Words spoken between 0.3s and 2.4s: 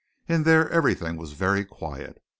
there everything was very quiet.